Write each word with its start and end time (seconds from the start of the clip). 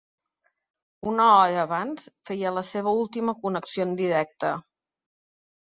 Una 1.11 1.27
hora 1.33 1.59
abans, 1.65 2.09
feia 2.31 2.55
la 2.57 2.65
seva 2.71 2.95
última 3.03 3.37
connexió 3.47 3.89
en 3.91 3.95
directe. 4.03 4.53